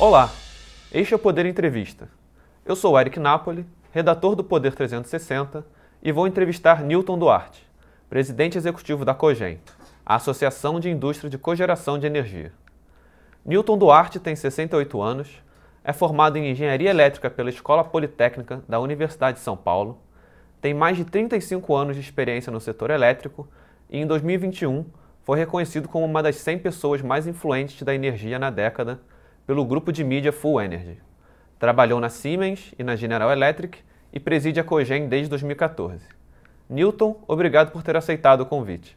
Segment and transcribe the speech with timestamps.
[0.00, 0.30] Olá,
[0.92, 2.08] este é o Poder Entrevista.
[2.64, 5.66] Eu sou Eric Napoli, redator do Poder 360,
[6.00, 7.68] e vou entrevistar Newton Duarte,
[8.08, 9.58] presidente executivo da COGEN,
[10.06, 12.52] a Associação de Indústria de Cogeração de Energia.
[13.44, 15.42] Newton Duarte tem 68 anos,
[15.82, 19.98] é formado em Engenharia Elétrica pela Escola Politécnica da Universidade de São Paulo,
[20.60, 23.48] tem mais de 35 anos de experiência no setor elétrico
[23.90, 24.86] e, em 2021,
[25.24, 29.00] foi reconhecido como uma das 100 pessoas mais influentes da energia na década
[29.48, 31.00] pelo grupo de mídia Full Energy.
[31.58, 33.78] Trabalhou na Siemens e na General Electric
[34.12, 36.04] e preside a Cogen desde 2014.
[36.68, 38.94] Newton, obrigado por ter aceitado o convite.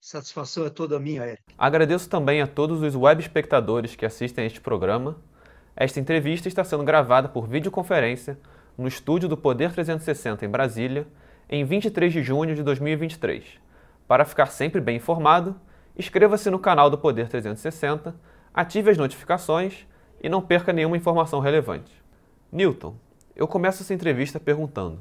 [0.00, 1.42] Satisfação é toda minha, Eric.
[1.56, 5.16] Agradeço também a todos os web espectadores que assistem a este programa.
[5.76, 8.36] Esta entrevista está sendo gravada por videoconferência
[8.76, 11.06] no estúdio do Poder 360 em Brasília,
[11.48, 13.44] em 23 de junho de 2023.
[14.08, 15.54] Para ficar sempre bem informado,
[15.96, 18.16] inscreva-se no canal do Poder 360
[18.58, 19.86] ative as notificações
[20.20, 21.92] e não perca nenhuma informação relevante.
[22.50, 22.96] Newton,
[23.36, 24.98] eu começo essa entrevista perguntando: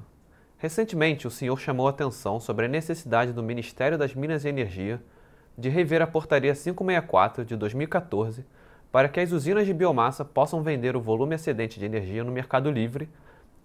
[0.60, 5.02] recentemente o senhor chamou atenção sobre a necessidade do Ministério das Minas e Energia
[5.58, 8.46] de rever a Portaria 564 de 2014
[8.92, 12.70] para que as usinas de biomassa possam vender o volume excedente de energia no mercado
[12.70, 13.10] livre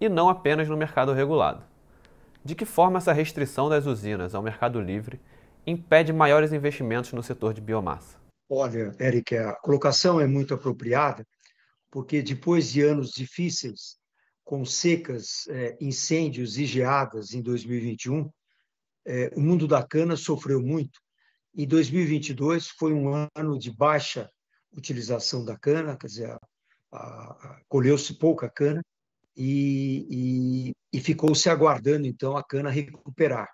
[0.01, 1.61] e não apenas no mercado regulado.
[2.43, 5.21] De que forma essa restrição das usinas ao mercado livre
[5.67, 8.22] impede maiores investimentos no setor de biomassa?
[8.55, 11.25] Olha, Eric, a colocação é muito apropriada,
[11.89, 13.97] porque depois de anos difíceis,
[14.43, 18.29] com secas, é, incêndios e geadas em 2021,
[19.05, 20.99] é, o mundo da cana sofreu muito.
[21.55, 24.29] E 2022 foi um ano de baixa
[24.71, 26.37] utilização da cana, quer dizer,
[27.67, 28.83] colheu-se pouca cana
[29.35, 33.49] e, e, e ficou-se aguardando, então, a cana recuperar.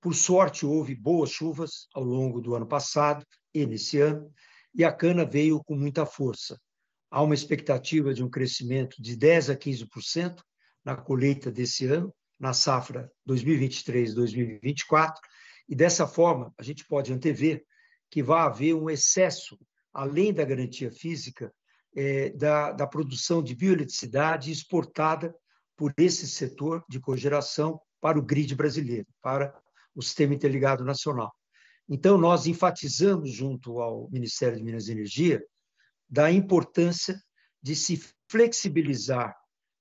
[0.00, 4.32] Por sorte, houve boas chuvas ao longo do ano passado e nesse ano,
[4.74, 6.60] e a cana veio com muita força.
[7.10, 10.42] Há uma expectativa de um crescimento de 10 a 15%
[10.84, 15.14] na colheita desse ano, na safra 2023-2024,
[15.68, 17.64] e dessa forma a gente pode antever
[18.10, 19.58] que vai haver um excesso,
[19.92, 21.52] além da garantia física,
[21.96, 25.34] é, da, da produção de bioeletricidade exportada
[25.76, 29.54] por esse setor de cogeração para o grid brasileiro, para
[29.94, 31.32] o Sistema Interligado Nacional.
[31.88, 35.42] Então, nós enfatizamos, junto ao Ministério de Minas e Energia,
[36.08, 37.18] da importância
[37.62, 39.34] de se flexibilizar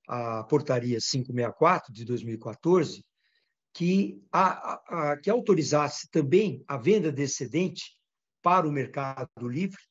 [0.08, 3.04] a portaria 564 de 2014,
[3.74, 7.98] que, a, a, que autorizasse também a venda de excedente
[8.42, 9.82] para o mercado livre,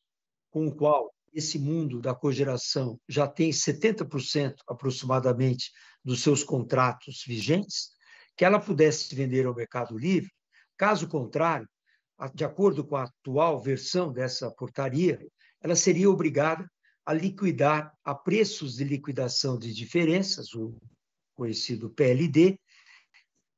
[0.51, 5.71] com o qual esse mundo da cogeração já tem 70% aproximadamente
[6.03, 7.91] dos seus contratos vigentes,
[8.35, 10.31] que ela pudesse vender ao mercado livre.
[10.79, 11.69] Caso contrário,
[12.35, 15.19] de acordo com a atual versão dessa portaria,
[15.61, 16.71] ela seria obrigada
[17.05, 20.77] a liquidar a preços de liquidação de diferenças, o
[21.35, 22.59] conhecido PLD,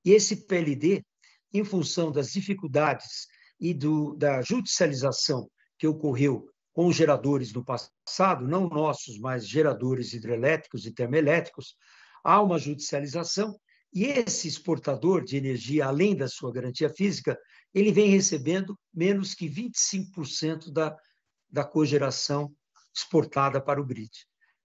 [0.04, 1.04] e esse PLD,
[1.52, 3.26] em função das dificuldades
[3.60, 10.86] e do, da judicialização que ocorreu com geradores no passado, não nossos, mas geradores hidrelétricos
[10.86, 11.74] e termoelétricos,
[12.22, 13.58] há uma judicialização
[13.92, 17.38] e esse exportador de energia, além da sua garantia física,
[17.74, 20.96] ele vem recebendo menos que 25% da,
[21.50, 22.54] da cogeração
[22.94, 24.10] exportada para o grid.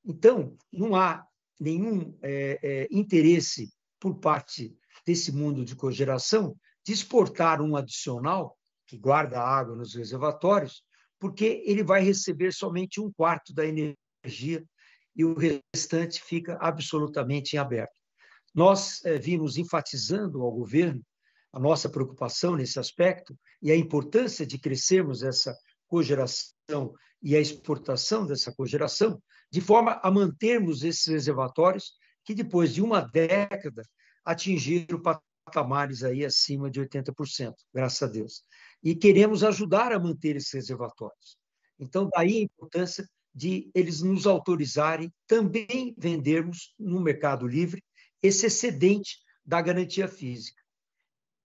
[0.06, 1.25] Então, não há
[1.59, 4.75] nenhum é, é, interesse por parte
[5.06, 10.83] desse mundo de cogeração de exportar um adicional que guarda água nos reservatórios,
[11.17, 14.63] porque ele vai receber somente um quarto da energia
[15.16, 18.02] e o restante fica absolutamente em aberto.
[18.53, 21.03] Nós é, vimos enfatizando ao governo
[21.51, 25.55] a nossa preocupação nesse aspecto e a importância de crescermos essa
[25.87, 29.21] cogeração e a exportação dessa cogeração,
[29.51, 31.93] de forma a mantermos esses reservatórios
[32.25, 33.83] que, depois de uma década,
[34.25, 38.41] atingiram patamares aí acima de 80%, graças a Deus.
[38.83, 41.38] E queremos ajudar a manter esses reservatórios.
[41.79, 47.83] Então, daí a importância de eles nos autorizarem também vendermos no mercado livre
[48.23, 50.61] esse excedente da garantia física.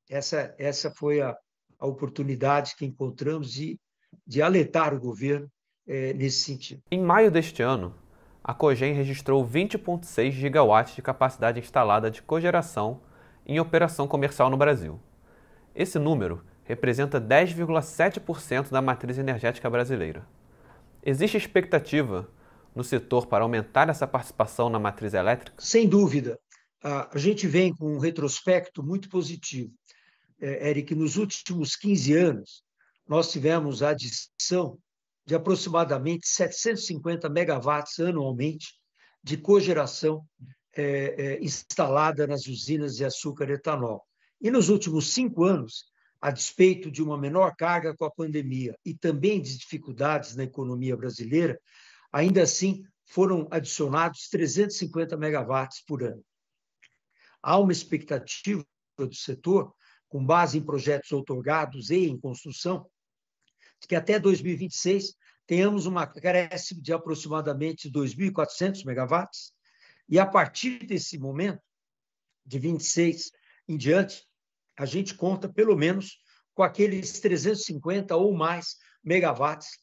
[0.08, 1.36] Essa, essa foi a,
[1.78, 3.78] a oportunidade que encontramos de,
[4.24, 5.50] de alertar o governo
[5.86, 6.80] é, nesse sentido.
[6.90, 7.94] Em maio deste ano,
[8.42, 13.02] a Cogen registrou 20,6 gigawatts de capacidade instalada de cogeração
[13.44, 15.00] em operação comercial no Brasil.
[15.74, 20.26] Esse número representa 10,7% da matriz energética brasileira.
[21.02, 22.28] Existe expectativa
[22.74, 25.54] no setor para aumentar essa participação na matriz elétrica?
[25.58, 26.38] Sem dúvida
[26.82, 29.72] a gente vem com um retrospecto muito positivo.
[30.40, 32.62] É, Eric, nos últimos 15 anos,
[33.08, 34.78] nós tivemos a adição
[35.26, 38.74] de aproximadamente 750 megawatts anualmente
[39.22, 40.24] de cogeração
[40.74, 44.02] é, é, instalada nas usinas de açúcar e etanol.
[44.40, 45.86] E nos últimos cinco anos,
[46.20, 50.96] a despeito de uma menor carga com a pandemia e também de dificuldades na economia
[50.96, 51.60] brasileira,
[52.12, 56.22] ainda assim foram adicionados 350 megawatts por ano.
[57.42, 58.64] Há uma expectativa
[58.96, 59.74] do setor,
[60.08, 62.88] com base em projetos outorgados e em construção,
[63.80, 65.14] de que até 2026
[65.46, 69.52] tenhamos uma acréscimo de aproximadamente 2.400 megawatts,
[70.08, 71.62] e a partir desse momento,
[72.44, 73.30] de 26
[73.68, 74.26] em diante,
[74.76, 76.18] a gente conta pelo menos
[76.54, 79.78] com aqueles 350 ou mais megawatts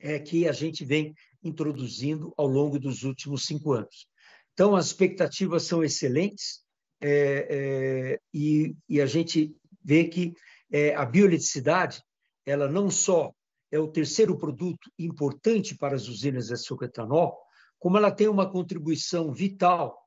[0.00, 4.08] é, que a gente vem introduzindo ao longo dos últimos cinco anos.
[4.52, 6.63] Então, as expectativas são excelentes
[7.06, 9.54] é, é, e, e, a gente
[9.84, 10.34] vê que
[10.72, 12.02] é, a bioeletricidade
[12.46, 13.30] ela não só
[13.70, 17.38] é o terceiro produto importante para as usinas de açúcar etanol,
[17.78, 19.98] como ela tem uma contribuição vital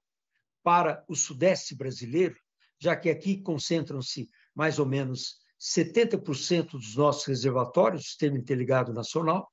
[0.63, 2.35] para o sudeste brasileiro,
[2.79, 9.47] já que aqui concentram-se mais ou menos 70% dos nossos reservatórios Sistema Interligado Nacional,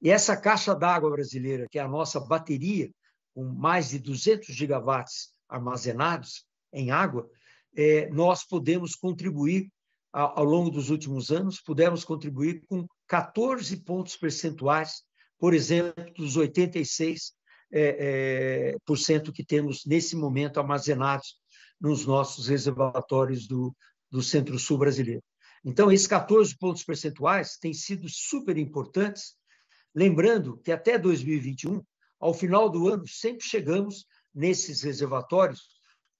[0.00, 2.90] e essa caixa d'água brasileira, que é a nossa bateria,
[3.34, 7.28] com mais de 200 gigawatts armazenados em água,
[7.76, 9.70] é, nós podemos contribuir
[10.12, 15.02] ao longo dos últimos anos, pudemos contribuir com 14 pontos percentuais,
[15.38, 17.34] por exemplo, dos 86
[17.70, 21.36] é, é, por cento que temos nesse momento armazenados
[21.78, 23.76] nos nossos reservatórios do,
[24.10, 25.22] do Centro-Sul brasileiro.
[25.62, 29.34] Então, esses 14 pontos percentuais têm sido super importantes,
[29.94, 31.82] lembrando que até 2021,
[32.18, 35.75] ao final do ano, sempre chegamos nesses reservatórios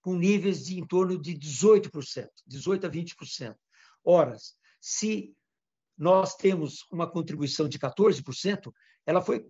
[0.06, 3.56] com níveis de em torno de 18%, 18 a 20%.
[4.04, 4.36] Ora,
[4.80, 5.34] se
[5.98, 8.72] nós temos uma contribuição de 14%,
[9.04, 9.44] ela foi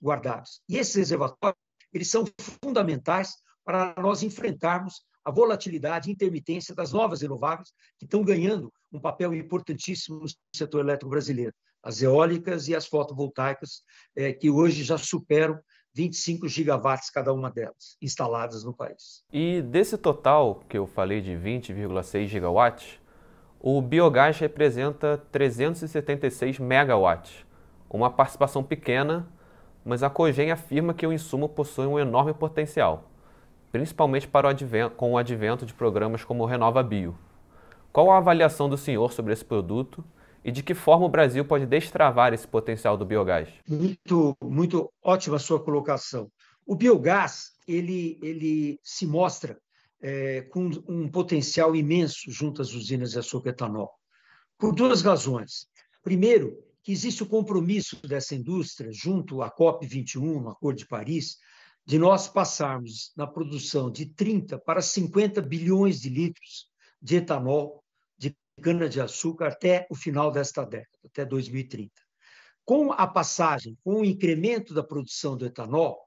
[0.00, 0.44] guardada.
[0.66, 1.60] E esses reservatórios,
[1.92, 2.24] eles são
[2.62, 8.98] fundamentais para nós enfrentarmos a volatilidade e intermitência das novas renováveis, que estão ganhando um
[8.98, 10.26] papel importantíssimo no
[10.56, 11.52] setor elétrico brasileiro.
[11.82, 13.82] As eólicas e as fotovoltaicas,
[14.16, 15.60] é, que hoje já superam
[15.94, 19.22] 25 gigawatts cada uma delas, instaladas no país.
[19.32, 23.00] E desse total que eu falei de 20,6 gigawatts,
[23.60, 27.46] o biogás representa 376 megawatts,
[27.88, 29.26] uma participação pequena,
[29.84, 33.10] mas a Cogen afirma que o insumo possui um enorme potencial,
[33.70, 37.16] principalmente para o advento, com o advento de programas como o Renova Bio.
[37.92, 40.04] Qual a avaliação do senhor sobre esse produto
[40.44, 43.48] e de que forma o Brasil pode destravar esse potencial do biogás?
[43.66, 46.30] Muito, muito ótima sua colocação.
[46.66, 49.58] O biogás ele, ele se mostra
[50.02, 53.90] é, com um potencial imenso junto às usinas de açúcar etanol.
[54.58, 55.66] Por duas razões.
[56.02, 61.38] Primeiro, que existe o compromisso dessa indústria, junto à COP21, no Acordo de Paris,
[61.86, 66.66] de nós passarmos na produção de 30 para 50 bilhões de litros
[67.00, 67.83] de etanol
[68.62, 71.92] cana-de-açúcar até o final desta década, até 2030.
[72.64, 75.98] Com a passagem, com o incremento da produção do etanol,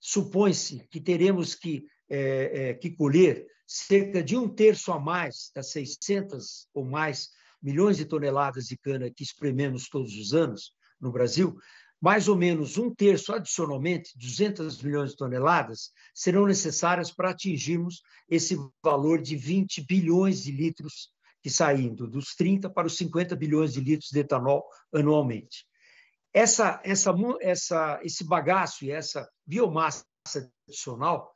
[0.00, 5.70] supõe-se que teremos que é, é, que colher cerca de um terço a mais das
[5.70, 7.28] 600 ou mais
[7.62, 11.56] milhões de toneladas de cana que esprememos todos os anos no Brasil,
[12.00, 18.56] mais ou menos um terço adicionalmente, 200 milhões de toneladas, serão necessárias para atingirmos esse
[18.82, 21.10] valor de 20 bilhões de litros
[21.42, 25.66] que saindo dos 30 para os 50 bilhões de litros de etanol anualmente.
[26.32, 30.04] Essa, essa, essa, esse bagaço e essa biomassa
[30.66, 31.32] adicional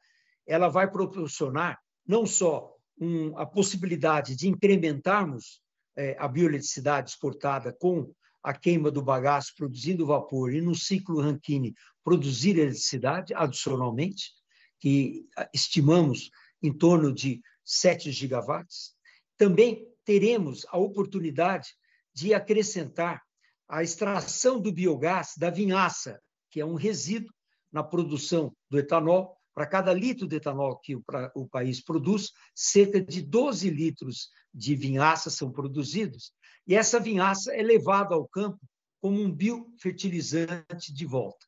[0.46, 5.61] ela vai proporcionar não só um, a possibilidade de incrementarmos
[5.96, 11.75] é, a bioeletricidade exportada com a queima do bagaço produzindo vapor e no ciclo Rankine
[12.04, 14.30] produzir eletricidade adicionalmente,
[14.78, 16.30] que estimamos
[16.62, 18.94] em torno de 7 gigawatts.
[19.38, 21.68] Também teremos a oportunidade
[22.14, 23.23] de acrescentar
[23.68, 26.20] a extração do biogás da vinhaça,
[26.50, 27.32] que é um resíduo
[27.73, 32.32] na produção do etanol, para cada litro de etanol que o, pra, o país produz,
[32.54, 36.32] cerca de 12 litros de vinhaça são produzidos.
[36.66, 38.61] E essa vinhaça é levada ao campo
[39.00, 41.46] como um biofertilizante de volta.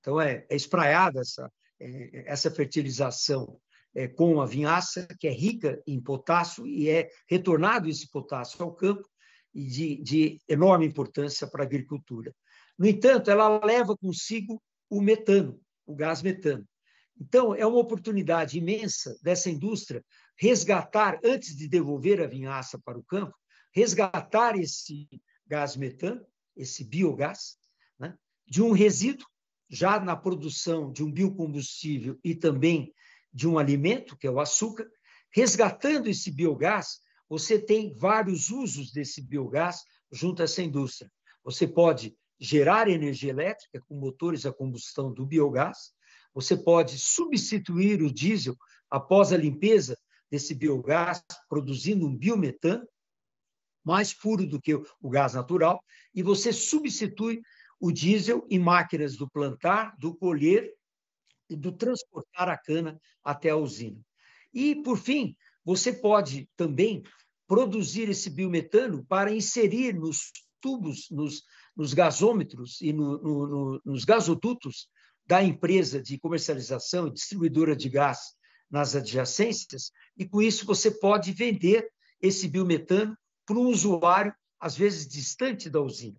[0.00, 1.50] Então, é, é espraiada essa,
[1.80, 3.58] é, essa fertilização
[3.94, 8.74] é, com a vinhaça, que é rica em potássio, e é retornado esse potássio ao
[8.74, 9.08] campo,
[9.54, 12.34] e de, de enorme importância para a agricultura.
[12.78, 16.66] No entanto, ela leva consigo o metano, o gás metano.
[17.20, 20.04] Então, é uma oportunidade imensa dessa indústria
[20.38, 23.34] resgatar, antes de devolver a vinhaça para o campo,
[23.74, 25.08] resgatar esse
[25.46, 26.24] gás metano,
[26.56, 27.56] esse biogás,
[28.48, 29.26] de um resíduo,
[29.68, 32.92] já na produção de um biocombustível e também
[33.32, 34.88] de um alimento, que é o açúcar.
[35.30, 41.10] Resgatando esse biogás, você tem vários usos desse biogás junto a essa indústria.
[41.44, 45.92] Você pode gerar energia elétrica com motores a combustão do biogás,
[46.32, 48.56] você pode substituir o diesel
[48.88, 49.98] após a limpeza
[50.30, 52.86] desse biogás, produzindo um biometano,
[53.84, 55.82] mais puro do que o gás natural,
[56.14, 57.40] e você substitui
[57.80, 60.72] o diesel em máquinas do plantar, do colher
[61.56, 64.00] do transportar a cana até a usina.
[64.52, 67.02] E, por fim, você pode também
[67.46, 71.42] produzir esse biometano para inserir nos tubos, nos,
[71.76, 74.88] nos gasômetros e no, no, no, nos gasodutos
[75.26, 78.34] da empresa de comercialização e distribuidora de gás
[78.70, 81.88] nas adjacências, e com isso você pode vender
[82.20, 86.18] esse biometano para um usuário, às vezes distante da usina.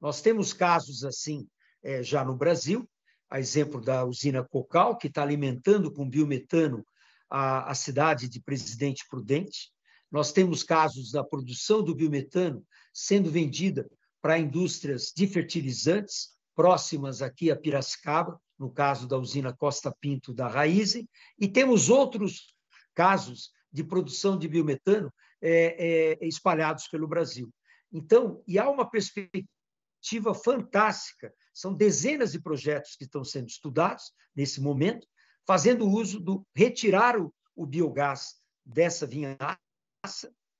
[0.00, 1.46] Nós temos casos assim
[1.82, 2.88] é, já no Brasil,
[3.32, 6.84] a exemplo da usina Cocal, que está alimentando com biometano
[7.30, 9.70] a, a cidade de Presidente Prudente.
[10.10, 12.62] Nós temos casos da produção do biometano
[12.92, 19.90] sendo vendida para indústrias de fertilizantes próximas aqui a Piracicaba, no caso da usina Costa
[19.98, 21.08] Pinto da Raizen,
[21.38, 22.54] e temos outros
[22.94, 25.10] casos de produção de biometano
[25.40, 27.50] é, é, espalhados pelo Brasil.
[27.90, 31.32] Então, e há uma perspectiva fantástica.
[31.52, 35.06] São dezenas de projetos que estão sendo estudados nesse momento,
[35.46, 39.58] fazendo uso do retirar o, o biogás dessa vinhaça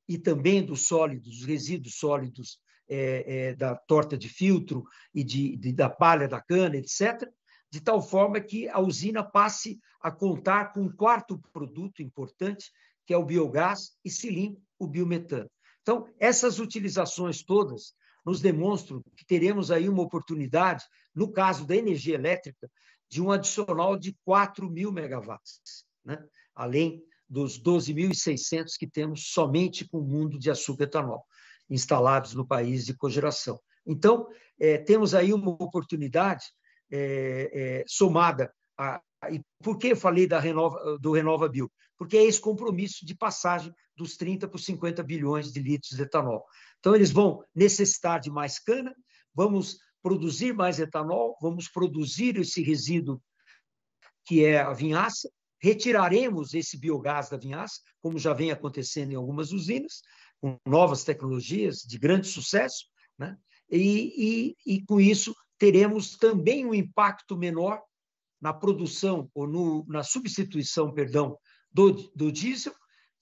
[0.08, 2.58] e também dos sólidos, dos resíduos sólidos
[2.88, 4.84] é, é, da torta de filtro
[5.14, 7.28] e de, de, da palha da cana, etc.,
[7.70, 12.70] de tal forma que a usina passe a contar com um quarto produto importante,
[13.06, 15.50] que é o biogás, e se limpe o biometano.
[15.80, 17.94] Então, essas utilizações todas
[18.25, 22.71] nos demonstram que teremos aí uma oportunidade, no caso da energia elétrica,
[23.09, 26.23] de um adicional de 4 mil megawatts, né?
[26.55, 31.25] além dos 12.600 que temos somente com o mundo de açúcar etanol,
[31.69, 33.61] instalados no país de cogeração.
[33.87, 36.45] Então, é, temos aí uma oportunidade
[36.91, 39.00] é, é, somada a,
[39.31, 41.71] e por que eu falei da Renova, do Renova Bio?
[41.97, 46.02] Porque é esse compromisso de passagem dos 30 para os 50 bilhões de litros de
[46.02, 46.45] etanol.
[46.81, 48.95] Então, eles vão necessitar de mais cana,
[49.35, 53.23] vamos produzir mais etanol, vamos produzir esse resíduo
[54.25, 59.52] que é a vinhaça, retiraremos esse biogás da vinhaça, como já vem acontecendo em algumas
[59.52, 60.02] usinas,
[60.41, 62.87] com novas tecnologias de grande sucesso,
[63.17, 63.37] né?
[63.71, 67.81] e, e, e com isso teremos também um impacto menor
[68.42, 71.38] na produção ou no, na substituição, perdão,
[71.70, 72.75] do, do diesel,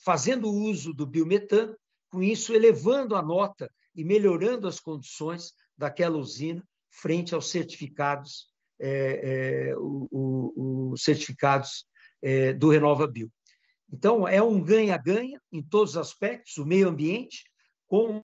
[0.03, 1.77] fazendo uso do biometano,
[2.11, 8.47] com isso elevando a nota e melhorando as condições daquela usina frente aos certificados,
[8.81, 11.85] é, é, os certificados
[12.23, 13.31] é, do Renova Bio.
[13.93, 17.45] Então, é um ganha-ganha em todos os aspectos, o meio ambiente,
[17.87, 18.23] com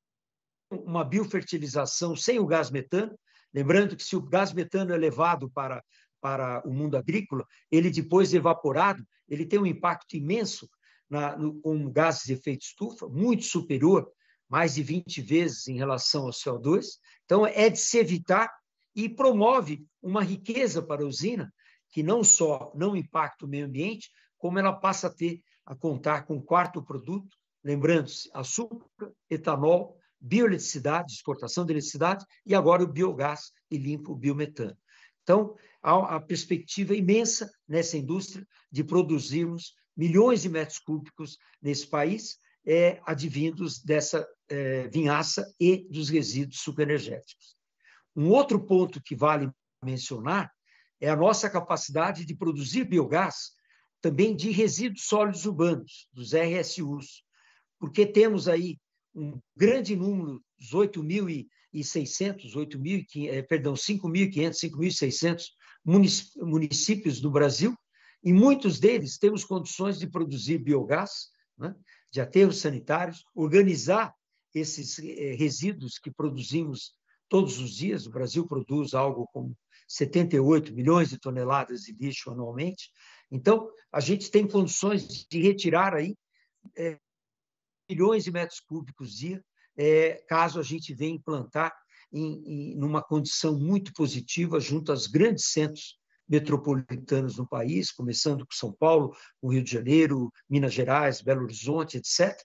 [0.71, 3.17] uma biofertilização sem o gás metano,
[3.53, 5.83] lembrando que se o gás metano é levado para,
[6.27, 10.69] para o mundo agrícola, ele depois evaporado, ele tem um impacto imenso
[11.09, 14.11] na, no, com gases de efeito estufa, muito superior,
[14.49, 16.85] mais de 20 vezes em relação ao CO2.
[17.25, 18.53] Então, é de se evitar
[18.93, 21.55] e promove uma riqueza para a usina
[21.93, 26.27] que não só não impacta o meio ambiente, como ela passa a ter a contar
[26.27, 33.53] com o quarto produto, lembrando-se, açúcar, etanol, bioeletricidade, exportação de eletricidade e agora o biogás
[33.71, 34.77] e limpo biometano.
[35.27, 42.39] Então, há a perspectiva imensa nessa indústria de produzirmos milhões de metros cúbicos nesse país,
[42.65, 47.57] é, advindos dessa é, vinhaça e dos resíduos superenergéticos.
[48.15, 49.51] Um outro ponto que vale
[49.85, 50.53] mencionar
[51.01, 53.51] é a nossa capacidade de produzir biogás
[54.01, 57.25] também de resíduos sólidos urbanos, dos RSUs,
[57.81, 58.79] porque temos aí
[59.13, 60.73] um grande número, os
[61.77, 65.43] 8.600, 8.500, eh, perdão, 5.500, 5.600
[66.39, 67.77] municípios do Brasil,
[68.23, 71.75] e muitos deles temos condições de produzir biogás, né,
[72.11, 74.13] de aterros sanitários, organizar
[74.55, 76.95] esses eh, resíduos que produzimos
[77.29, 78.07] todos os dias.
[78.07, 79.57] O Brasil produz algo como
[79.89, 82.91] 78 milhões de toneladas de lixo anualmente.
[83.31, 86.17] Então, a gente tem condições de retirar aí
[86.77, 86.99] é,
[87.89, 89.45] milhões de metros cúbicos dia,
[89.77, 91.73] é, caso a gente venha implantar
[92.13, 98.53] em, em numa condição muito positiva junto aos grandes centros metropolitanos no país, começando com
[98.53, 102.37] São Paulo, o Rio de Janeiro, Minas Gerais, Belo Horizonte, etc.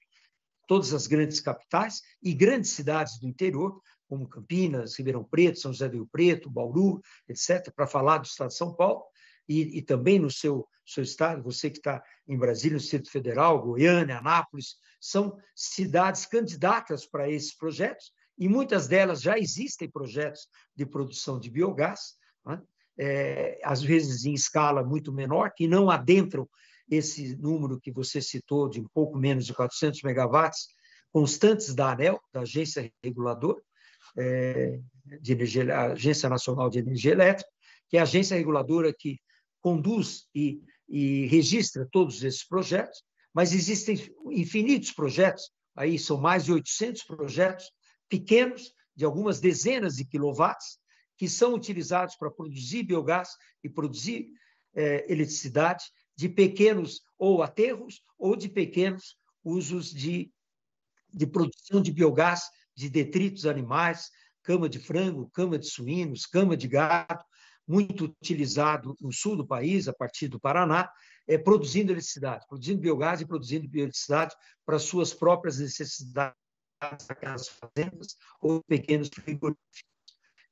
[0.68, 5.88] Todas as grandes capitais e grandes cidades do interior, como Campinas, Ribeirão Preto, São José
[5.88, 9.04] do Rio Preto, Bauru, etc., para falar do Estado de São Paulo,
[9.48, 13.62] e, e também no seu, seu estado, você que está em Brasília, no Distrito Federal,
[13.62, 20.86] Goiânia, Anápolis, são cidades candidatas para esses projetos, e muitas delas já existem projetos de
[20.86, 22.62] produção de biogás, né?
[22.98, 26.50] é, às vezes em escala muito menor, que não adentram
[26.90, 30.68] esse número que você citou, de um pouco menos de 400 megawatts,
[31.12, 33.62] constantes da ANEL, da Agência Reguladora,
[34.18, 34.80] é,
[35.22, 37.50] de energia, Agência Nacional de Energia Elétrica,
[37.90, 39.20] que é a agência reguladora que
[39.62, 43.02] conduz e, e registra todos esses projetos,
[43.34, 43.98] mas existem
[44.32, 47.72] infinitos projetos, aí são mais de 800 projetos
[48.10, 50.78] pequenos, de algumas dezenas de quilowatts,
[51.18, 53.30] que são utilizados para produzir biogás
[53.64, 54.28] e produzir
[54.76, 60.30] é, eletricidade de pequenos ou aterros ou de pequenos usos de,
[61.14, 64.10] de produção de biogás de detritos animais,
[64.44, 67.24] cama de frango, cama de suínos, cama de gado,
[67.72, 70.92] muito utilizado no sul do país, a partir do Paraná,
[71.25, 74.36] é, produzindo eletricidade, produzindo biogás e produzindo eletricidade
[74.66, 76.36] para suas próprias necessidades,
[77.08, 79.86] aquelas fazendas ou pequenos frigoríficos.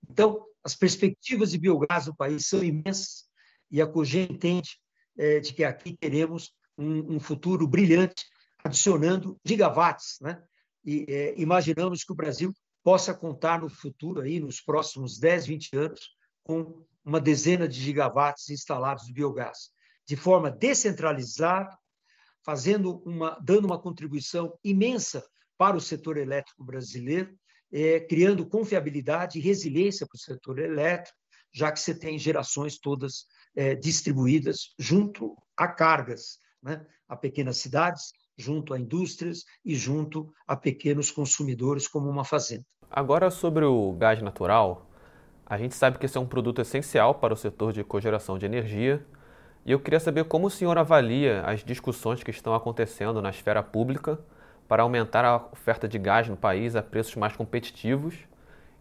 [0.10, 3.26] Então, as perspectivas de biogás no país são imensas
[3.70, 4.80] e a COGEN entende
[5.18, 8.26] é, de que aqui teremos um, um, futuro brilhante,
[8.64, 10.20] adicionando gigawatts.
[10.22, 10.42] Né?
[10.86, 15.76] E é, imaginamos que o Brasil possa contar no futuro, aí, nos próximos 10, 20
[15.76, 16.00] anos,
[16.44, 19.70] com uma dezena de gigawatts instalados de biogás,
[20.08, 21.78] de forma descentralizada,
[22.44, 25.24] fazendo uma, dando uma contribuição imensa
[25.58, 27.38] para o setor elétrico brasileiro,
[27.72, 31.18] é, criando confiabilidade e resiliência para o setor elétrico,
[31.54, 33.26] já que você tem gerações todas
[33.56, 36.86] é, distribuídas junto a cargas, né?
[37.08, 42.64] a pequenas cidades, junto a indústrias e junto a pequenos consumidores, como uma fazenda.
[42.90, 44.89] Agora, sobre o gás natural,
[45.50, 48.46] a gente sabe que esse é um produto essencial para o setor de cogeração de
[48.46, 49.04] energia.
[49.66, 53.64] E eu queria saber como o senhor avalia as discussões que estão acontecendo na esfera
[53.64, 54.20] pública
[54.68, 58.16] para aumentar a oferta de gás no país a preços mais competitivos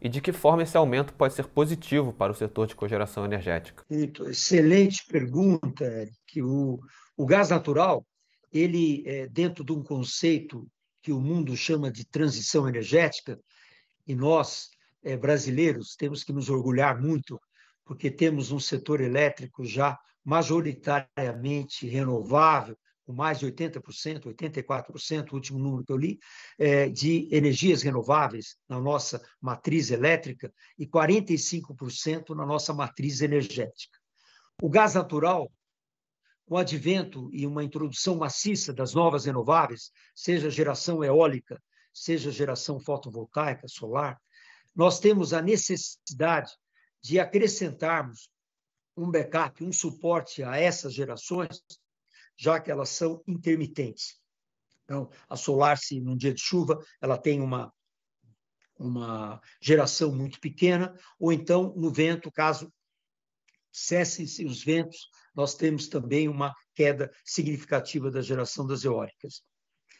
[0.00, 3.82] e de que forma esse aumento pode ser positivo para o setor de cogeração energética.
[3.90, 6.78] Excelente pergunta, que o,
[7.16, 8.06] o gás natural,
[8.52, 10.68] ele é dentro de um conceito
[11.02, 13.38] que o mundo chama de transição energética,
[14.06, 14.68] e nós
[15.02, 17.40] é, brasileiros temos que nos orgulhar muito,
[17.84, 25.58] porque temos um setor elétrico já majoritariamente renovável, com mais de 80%, 84%, o último
[25.58, 26.18] número que eu li,
[26.58, 33.98] é, de energias renováveis na nossa matriz elétrica e 45% na nossa matriz energética.
[34.60, 35.50] O gás natural,
[36.44, 41.58] com o advento e uma introdução maciça das novas renováveis, seja geração eólica,
[41.94, 44.20] seja geração fotovoltaica, solar,
[44.78, 46.52] nós temos a necessidade
[47.02, 48.30] de acrescentarmos
[48.96, 51.60] um backup, um suporte a essas gerações,
[52.36, 54.20] já que elas são intermitentes.
[54.84, 57.74] Então, a solar, se num dia de chuva, ela tem uma,
[58.78, 62.72] uma geração muito pequena, ou então no vento, caso
[63.72, 69.42] cessem-se os ventos, nós temos também uma queda significativa da geração das eólicas.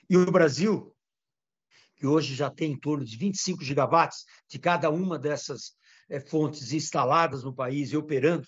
[0.08, 0.96] E o Brasil
[1.98, 5.72] que hoje já tem em torno de 25 gigawatts de cada uma dessas
[6.08, 8.46] é, fontes instaladas no país e operando,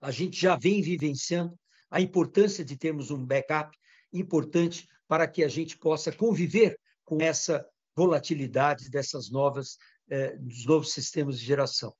[0.00, 1.56] a gente já vem vivenciando
[1.88, 3.76] a importância de termos um backup
[4.12, 9.76] importante para que a gente possa conviver com essa volatilidade dessas novas
[10.08, 11.94] é, dos novos sistemas de geração.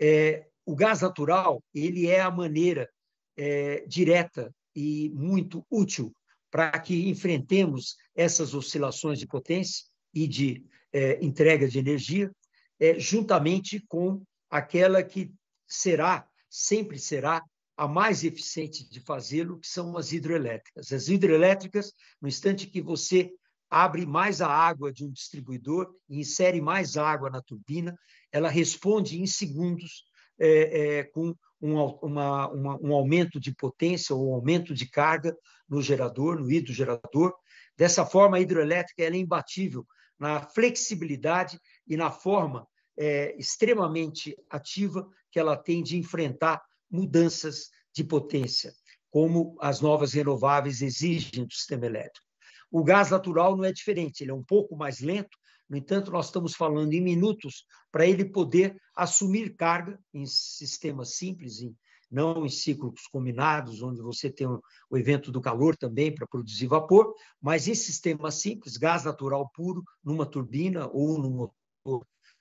[0.00, 2.90] É, o gás natural ele é a maneira
[3.36, 6.12] é, direta e muito útil
[6.56, 12.32] para que enfrentemos essas oscilações de potência e de é, entrega de energia,
[12.80, 15.30] é, juntamente com aquela que
[15.66, 17.44] será, sempre será,
[17.76, 20.90] a mais eficiente de fazê-lo, que são as hidroelétricas.
[20.92, 21.92] As hidroelétricas,
[22.22, 23.30] no instante que você
[23.68, 27.94] abre mais a água de um distribuidor e insere mais água na turbina,
[28.32, 30.04] ela responde em segundos
[30.38, 31.36] é, é, com
[31.66, 35.36] um, uma, uma, um aumento de potência ou um aumento de carga
[35.68, 37.34] no gerador, no hidrogerador.
[37.76, 39.86] Dessa forma, a hidroelétrica é imbatível
[40.18, 48.02] na flexibilidade e na forma é, extremamente ativa que ela tem de enfrentar mudanças de
[48.04, 48.72] potência,
[49.10, 52.26] como as novas renováveis exigem do sistema elétrico.
[52.70, 55.36] O gás natural não é diferente, ele é um pouco mais lento,
[55.68, 61.60] no entanto, nós estamos falando em minutos para ele poder assumir carga em sistemas simples,
[61.60, 61.76] em,
[62.10, 66.68] não em ciclos combinados, onde você tem o, o evento do calor também para produzir
[66.68, 71.50] vapor, mas em sistemas simples, gás natural puro, numa turbina ou num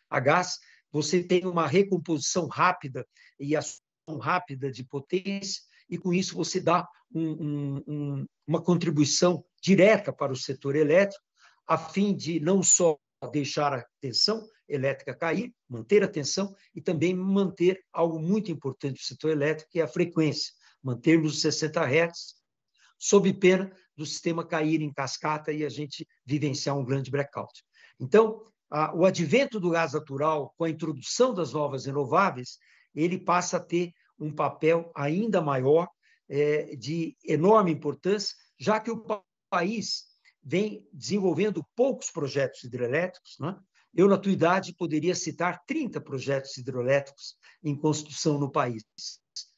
[0.10, 0.60] a gás,
[0.92, 3.06] você tem uma recomposição rápida
[3.40, 3.80] e ação
[4.22, 10.38] rápida de potência, e com isso você dá um, um, uma contribuição direta para o
[10.38, 11.24] setor elétrico,
[11.68, 12.98] a fim de não só
[13.32, 19.04] deixar a tensão elétrica cair, manter a tensão e também manter algo muito importante para
[19.04, 22.36] o setor elétrico, que é a frequência, mantermos os 60 Hz,
[22.98, 27.64] sob pena do sistema cair em cascata e a gente vivenciar um grande blackout.
[28.00, 32.58] Então, a, o advento do gás natural, com a introdução das novas renováveis,
[32.94, 35.88] ele passa a ter um papel ainda maior,
[36.28, 39.06] é, de enorme importância, já que o
[39.50, 40.06] país
[40.46, 43.38] vem desenvolvendo poucos projetos hidrelétricos.
[43.40, 43.58] Né?
[43.96, 48.84] Eu, na tua idade, poderia citar 30 projetos hidrelétricos em construção no país,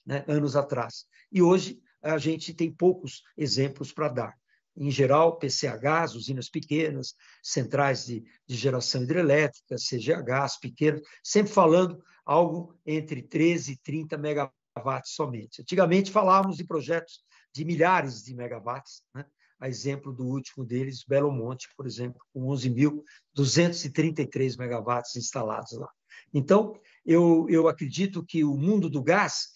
[0.05, 0.23] né?
[0.27, 1.05] anos atrás.
[1.29, 4.37] E hoje a gente tem poucos exemplos para dar.
[4.77, 12.77] Em geral, PCHs, usinas pequenas, centrais de, de geração hidrelétrica, CGHs pequenas, sempre falando algo
[12.85, 15.61] entre 13 e 30 megawatts somente.
[15.61, 19.25] Antigamente falávamos de projetos de milhares de megawatts, né?
[19.59, 25.89] A exemplo do último deles, Belo Monte, por exemplo, com 11.233 megawatts instalados lá.
[26.33, 29.49] Então, eu, eu acredito que o mundo do gás,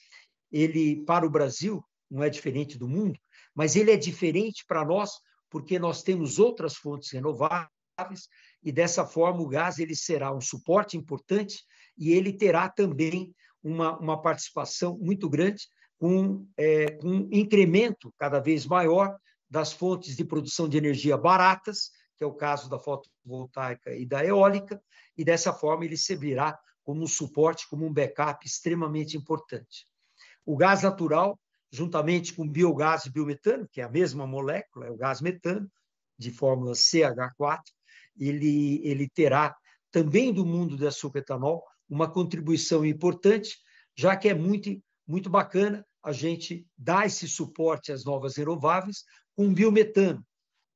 [0.51, 3.19] ele para o Brasil, não é diferente do mundo,
[3.53, 5.11] mas ele é diferente para nós
[5.49, 7.69] porque nós temos outras fontes renováveis
[8.63, 11.63] e dessa forma o gás ele será um suporte importante
[11.97, 15.63] e ele terá também uma, uma participação muito grande
[15.97, 19.15] com, é, com um incremento cada vez maior
[19.51, 24.25] das fontes de produção de energia baratas, que é o caso da fotovoltaica e da
[24.25, 24.81] eólica,
[25.17, 29.85] e dessa forma ele servirá como um suporte, como um backup extremamente importante.
[30.45, 31.37] O gás natural,
[31.69, 35.69] juntamente com biogás e biometano, que é a mesma molécula, é o gás metano,
[36.17, 37.59] de fórmula CH4,
[38.17, 39.55] ele, ele terá
[39.91, 43.57] também do mundo do açúcar etanol uma contribuição importante,
[43.97, 49.03] já que é muito, muito bacana a gente dar esse suporte às novas renováveis,
[49.41, 50.23] com biometano,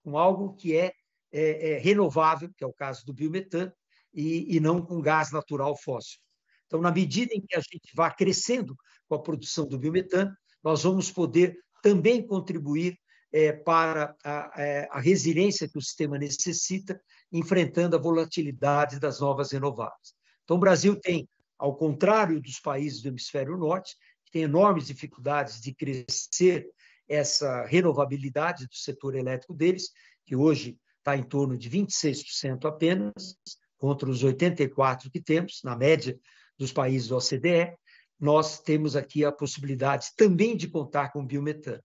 [0.03, 0.91] com algo que é,
[1.31, 3.71] é, é renovável, que é o caso do biometano,
[4.11, 6.17] e, e não com gás natural fóssil.
[6.65, 8.75] Então, na medida em que a gente vá crescendo
[9.07, 12.97] com a produção do biometano, nós vamos poder também contribuir
[13.31, 16.99] é, para a, é, a, resiliência que o sistema necessita,
[17.31, 20.15] enfrentando a volatilidade das novas renováveis.
[20.43, 25.61] Então, o Brasil tem, ao contrário dos países do hemisfério norte, que tem enormes dificuldades
[25.61, 26.67] de crescer
[27.07, 29.91] essa renovabilidade do setor elétrico deles,
[30.25, 33.37] que hoje está em torno de 26% apenas,
[33.77, 36.19] contra os 84% que temos, na média
[36.57, 37.75] dos países do OCDE,
[38.19, 41.83] nós temos aqui a possibilidade também de contar com biometano.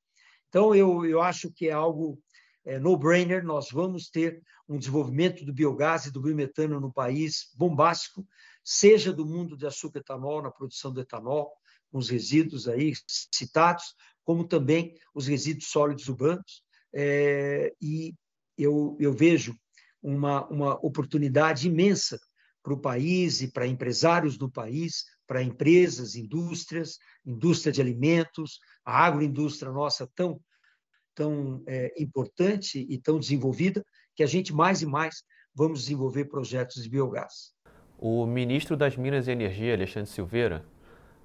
[0.49, 2.19] Então, eu, eu acho que é algo
[2.65, 8.27] é, no-brainer, nós vamos ter um desenvolvimento do biogás e do biometano no país bombástico,
[8.63, 11.53] seja do mundo de açúcar etanol, na produção do etanol,
[11.91, 12.93] com os resíduos aí
[13.33, 13.95] citados,
[14.31, 16.63] como também os resíduos sólidos urbanos.
[16.95, 18.15] É, e
[18.57, 19.57] eu, eu vejo
[20.01, 22.17] uma, uma oportunidade imensa
[22.63, 29.05] para o país e para empresários do país, para empresas, indústrias, indústria de alimentos, a
[29.05, 30.41] agroindústria nossa tão,
[31.13, 36.85] tão é, importante e tão desenvolvida, que a gente mais e mais vamos desenvolver projetos
[36.85, 37.53] de biogás.
[37.99, 40.65] O ministro das Minas e Energia, Alexandre Silveira,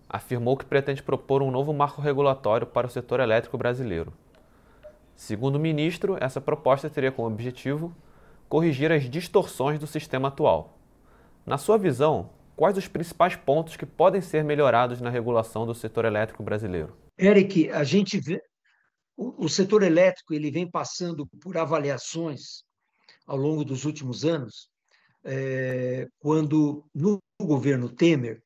[0.09, 4.13] afirmou que pretende propor um novo marco regulatório para o setor elétrico brasileiro.
[5.15, 7.95] Segundo o ministro, essa proposta teria como objetivo
[8.49, 10.77] corrigir as distorções do sistema atual.
[11.45, 16.05] Na sua visão, quais os principais pontos que podem ser melhorados na regulação do setor
[16.05, 16.95] elétrico brasileiro?
[17.17, 18.41] Eric, a gente vê
[19.17, 22.63] o, setor elétrico ele vem passando por avaliações
[23.25, 24.69] ao longo dos últimos anos,
[25.23, 28.41] é, quando no governo Temer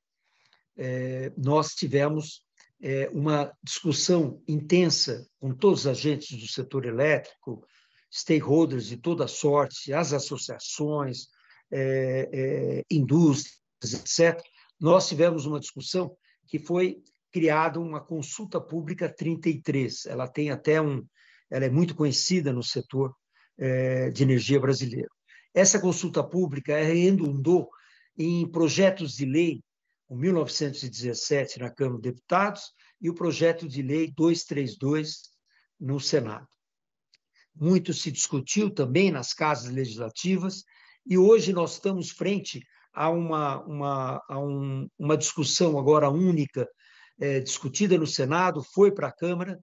[0.80, 2.42] é, nós tivemos
[2.82, 7.66] é, uma discussão intensa com todos os agentes do setor elétrico,
[8.10, 11.28] stakeholders de toda sorte, as associações,
[11.70, 14.42] é, é indústrias, etc.
[14.80, 16.16] Nós tivemos uma discussão
[16.48, 20.06] que foi criada uma consulta pública 33.
[20.06, 21.06] Ela tem até um,
[21.52, 23.14] ela é muito conhecida no setor
[23.58, 25.10] é, de energia brasileiro.
[25.54, 27.70] Essa consulta pública redundou
[28.18, 29.62] em projetos de lei
[30.10, 35.30] o 1917 na Câmara dos Deputados e o projeto de lei 232
[35.80, 36.48] no Senado.
[37.56, 40.64] Muito se discutiu também nas casas legislativas
[41.06, 46.68] e hoje nós estamos frente a uma, uma, a um, uma discussão agora única,
[47.20, 49.60] é, discutida no Senado, foi para a Câmara,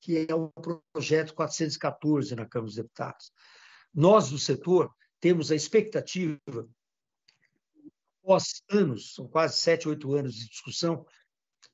[0.00, 0.50] que é o
[0.92, 3.30] projeto 414 na Câmara dos Deputados.
[3.94, 6.38] Nós, do setor, temos a expectativa
[8.22, 11.04] após anos, são quase sete, oito anos de discussão,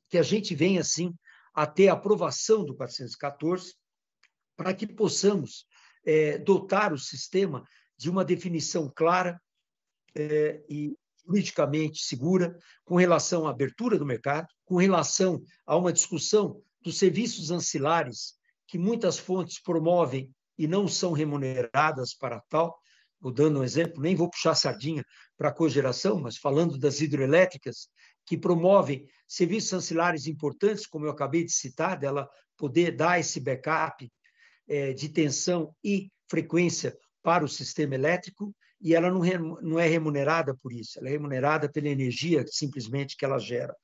[0.08, 1.14] que a gente vem, assim,
[1.54, 3.74] a ter a aprovação do 414
[4.56, 5.66] para que possamos
[6.04, 7.64] é, dotar o sistema
[7.98, 9.40] de uma definição clara
[10.14, 16.62] é, e juridicamente segura com relação à abertura do mercado, com relação a uma discussão
[16.80, 18.34] dos serviços ancilares
[18.66, 22.78] que muitas fontes promovem e não são remuneradas para tal.
[23.20, 25.04] Vou dando um exemplo, nem vou puxar sardinha
[25.36, 27.88] para a cogeração, mas falando das hidroelétricas,
[28.26, 34.10] que promovem serviços ancilares importantes, como eu acabei de citar, dela poder dar esse backup
[34.68, 39.20] é, de tensão e frequência para o sistema elétrico, e ela não,
[39.62, 43.74] não é remunerada por isso, ela é remunerada pela energia simplesmente que ela gera.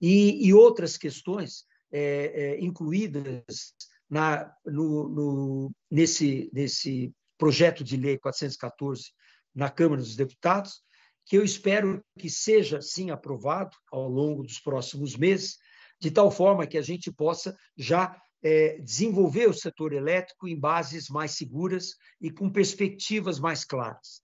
[0.00, 2.00] E, e outras questões é,
[2.34, 3.74] é, incluídas
[4.08, 9.12] na, no, no, nesse, nesse projeto de lei 414
[9.54, 10.82] na Câmara dos Deputados,
[11.26, 15.56] que eu espero que seja, sim, aprovado ao longo dos próximos meses,
[16.00, 21.08] de tal forma que a gente possa já é, desenvolver o setor elétrico em bases
[21.08, 24.22] mais seguras e com perspectivas mais claras.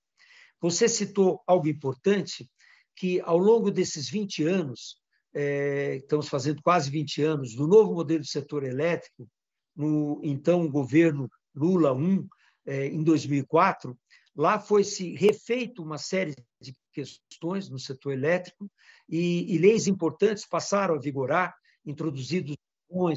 [0.61, 2.49] Você citou algo importante,
[2.94, 4.96] que ao longo desses 20 anos,
[5.33, 9.27] é, estamos fazendo quase 20 anos, do novo modelo do setor elétrico,
[9.75, 12.27] no então governo Lula I,
[12.66, 13.99] é, em 2004,
[14.37, 18.70] lá foi-se refeito uma série de questões no setor elétrico
[19.09, 22.57] e, e leis importantes passaram a vigorar, introduzidos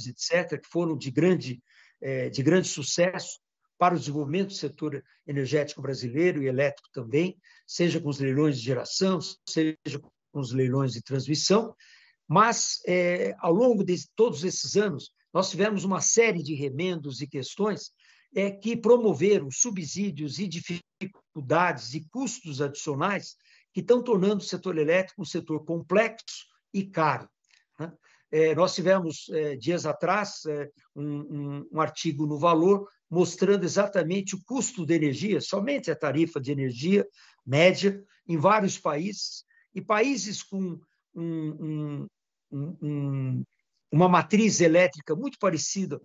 [0.05, 1.61] etc., que foram de grande,
[1.99, 3.39] é, de grande sucesso
[3.77, 8.63] para o desenvolvimento do setor energético brasileiro e elétrico também, seja com os leilões de
[8.63, 11.75] geração, seja com os leilões de transmissão.
[12.27, 17.27] Mas, é, ao longo de todos esses anos, nós tivemos uma série de remendos e
[17.27, 17.91] questões
[18.35, 23.35] é, que promoveram subsídios e dificuldades e custos adicionais
[23.73, 27.27] que estão tornando o setor elétrico um setor complexo e caro.
[27.79, 27.91] Né?
[28.31, 34.35] É, nós tivemos, é, dias atrás, é, um, um, um, artigo no Valor mostrando exatamente
[34.35, 37.05] o custo de energia, somente a tarifa de energia
[37.45, 39.43] média, em vários países,
[39.75, 40.79] e países com
[41.13, 42.07] um,
[43.91, 46.01] uma matriz elétrica muito parecida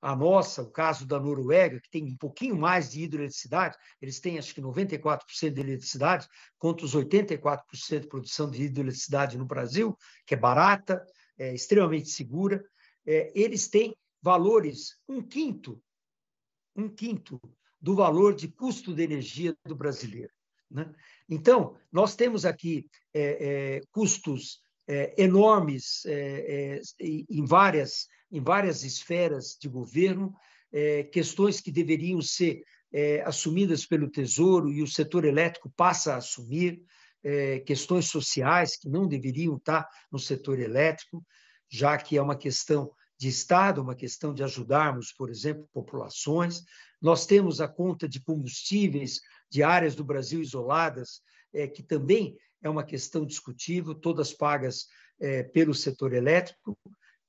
[0.00, 4.38] à nossa, o caso da Noruega, que tem um pouquinho mais de hidroeletricidade, eles têm
[4.38, 6.26] acho que 94% de eletricidade,
[6.58, 11.04] contra os 84% de produção de hidroeletricidade no Brasil, que é barata,
[11.38, 12.64] é, extremamente segura,
[13.06, 15.82] é, eles têm valores um quinto,
[16.76, 17.40] um quinto
[17.80, 20.32] do valor de custo de energia do brasileiro.
[20.70, 20.92] Né?
[21.28, 29.56] Então, nós temos aqui é, é custos é, enormes é, em, várias, em várias esferas
[29.60, 30.34] de governo,
[31.12, 32.62] questões que deveriam ser
[33.24, 36.80] assumidas pelo Tesouro e o setor elétrico passa a assumir,
[37.22, 41.24] é, questões sociais que não deveriam estar no setor elétrico,
[41.68, 46.62] já que é uma questão de Estado, uma questão de ajudarmos, por exemplo, populações.
[47.00, 51.20] Nós temos a conta de combustíveis de áreas do Brasil isoladas,
[51.52, 54.86] é, que também é uma questão discutível, todas pagas
[55.20, 56.78] é, pelo setor elétrico,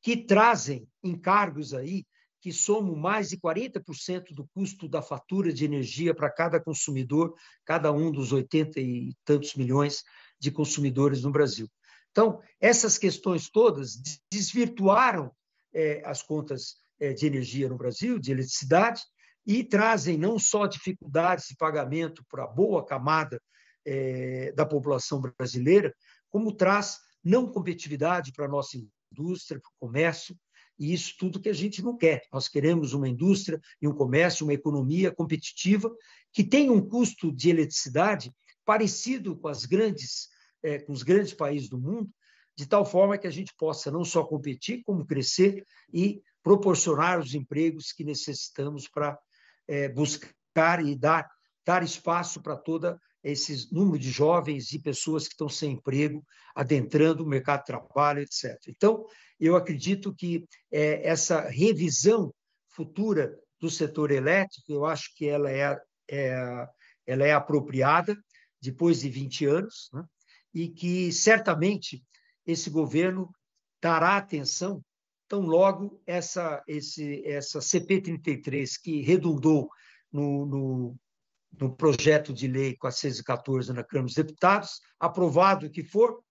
[0.02, 2.06] que trazem encargos aí
[2.42, 7.92] que somam mais de 40% do custo da fatura de energia para cada consumidor, cada
[7.92, 10.04] um dos 80 e tantos milhões
[10.40, 11.70] de consumidores no Brasil.
[12.10, 13.96] Então, essas questões todas
[14.32, 15.32] desvirtuaram
[15.74, 19.02] é, as contas é, de energia no Brasil, de eletricidade,
[19.46, 23.42] e trazem não só dificuldades de pagamento para boa camada
[23.86, 25.94] é, da população brasileira,
[26.30, 28.78] como traz não competitividade para a nossa
[29.12, 30.36] indústria, para o comércio,
[30.80, 32.24] e isso tudo que a gente não quer.
[32.32, 35.94] Nós queremos uma indústria e um comércio, uma economia competitiva
[36.34, 38.34] que tenha um custo de eletricidade
[38.66, 40.30] parecido com as grandes,
[40.64, 42.10] é, com os grandes países do mundo,
[42.58, 47.36] de tal forma que a gente possa não só competir, como crescer e proporcionar os
[47.36, 49.18] empregos que necessitamos para
[49.68, 51.30] é, buscar e dar,
[51.66, 57.24] dar espaço para toda esse número de jovens e pessoas que estão sem emprego, adentrando
[57.24, 58.58] o mercado de trabalho, etc.
[58.68, 59.06] Então,
[59.40, 62.34] eu acredito que é, essa revisão
[62.70, 65.80] futura do setor elétrico, eu acho que ela é,
[66.10, 66.68] é
[67.06, 68.18] ela é apropriada
[68.62, 70.04] depois de 20 anos, né?
[70.54, 72.04] e que certamente
[72.46, 73.30] esse governo
[73.82, 74.84] dará atenção
[75.28, 79.70] tão logo essa, esse, essa CP33 que redundou
[80.12, 80.96] no, no,
[81.60, 86.24] no projeto de lei 414 na Câmara dos Deputados, aprovado que for,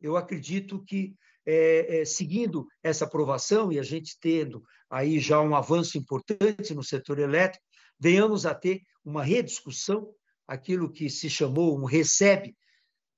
[0.00, 1.14] eu acredito que,
[1.44, 6.82] é, é, seguindo essa aprovação e a gente tendo aí já um avanço importante no
[6.82, 7.64] setor elétrico,
[7.98, 10.12] venhamos a ter uma rediscussão,
[10.46, 12.56] aquilo que se chamou um recebe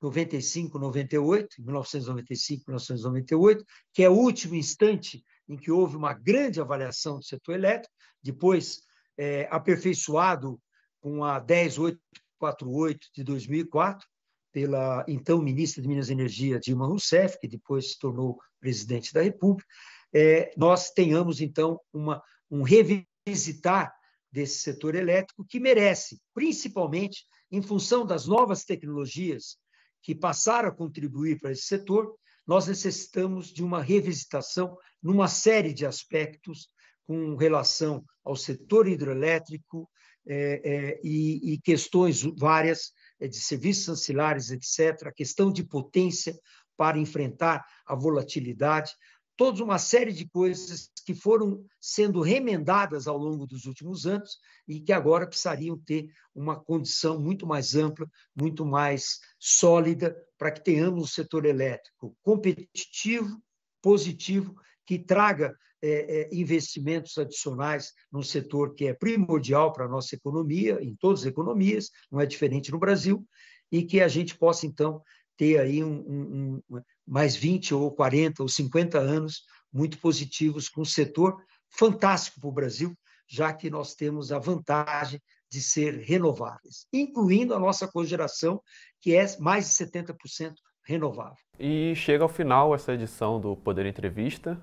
[0.00, 7.18] 95, 98, 1995, 1998, que é o último instante em que houve uma grande avaliação
[7.18, 7.92] do setor elétrico,
[8.22, 8.80] depois
[9.18, 10.60] é, aperfeiçoado
[11.00, 14.06] com a 10848 de 2004,
[14.52, 19.22] pela então ministra de Minas e Energia, Dilma Rousseff, que depois se tornou presidente da
[19.22, 19.66] República,
[20.12, 23.94] é, nós tenhamos, então, uma, um revisitar
[24.30, 29.56] desse setor elétrico que merece, principalmente em função das novas tecnologias
[30.02, 32.14] que passaram a contribuir para esse setor,
[32.46, 36.68] nós necessitamos de uma revisitação numa série de aspectos
[37.06, 39.88] com relação ao setor hidroelétrico
[40.26, 46.38] é, é, e, e, questões várias é, de serviços ancilares, etc., a questão de potência
[46.76, 48.92] para enfrentar a volatilidade,
[49.36, 54.80] toda uma série de coisas que foram sendo remendadas ao longo dos últimos anos e
[54.80, 58.06] que agora precisariam ter uma condição muito mais ampla,
[58.36, 63.42] muito mais sólida, para que tenhamos um setor elétrico competitivo,
[63.82, 64.54] positivo,
[64.86, 70.78] que traga é, é, investimentos adicionais num setor que é primordial para a nossa economia,
[70.82, 73.26] em todas as economias, não é diferente no Brasil,
[73.72, 75.02] e que a gente possa, então,
[75.36, 80.82] ter aí um, um, um, mais 20 ou 40 ou 50 anos muito positivos com
[80.82, 82.94] um setor fantástico para o Brasil,
[83.26, 88.60] já que nós temos a vantagem de ser renováveis, incluindo a nossa cogeração,
[89.00, 91.36] que é mais de 70% renovável.
[91.58, 94.60] E chega ao final essa edição do Poder Entrevista.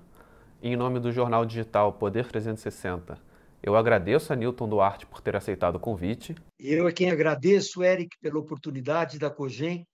[0.60, 3.16] Em nome do jornal digital Poder 360,
[3.62, 6.34] eu agradeço a Newton Duarte por ter aceitado o convite.
[6.58, 9.86] Eu é quem agradeço, Eric, pela oportunidade da COGEM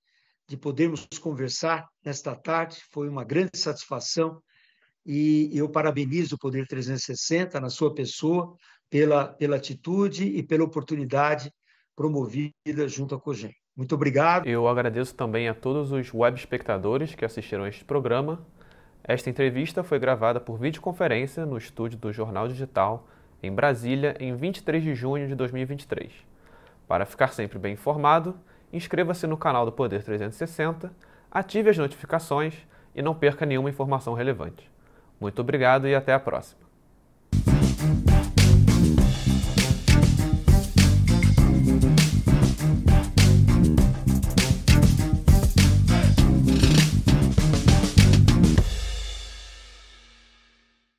[0.48, 2.78] de podermos conversar nesta tarde.
[2.90, 4.40] Foi uma grande satisfação
[5.04, 8.56] e eu parabenizo o Poder 360 na sua pessoa
[8.88, 11.52] pela, pela atitude e pela oportunidade
[11.94, 13.52] promovida junto à COGEM.
[13.76, 14.46] Muito obrigado.
[14.46, 18.46] Eu agradeço também a todos os web espectadores que assistiram a este programa.
[19.06, 23.06] Esta entrevista foi gravada por videoconferência no estúdio do Jornal Digital,
[23.42, 26.10] em Brasília, em 23 de junho de 2023.
[26.88, 28.34] Para ficar sempre bem informado,
[28.72, 30.90] inscreva-se no canal do Poder 360,
[31.30, 32.54] ative as notificações
[32.94, 34.70] e não perca nenhuma informação relevante.
[35.20, 36.63] Muito obrigado e até a próxima.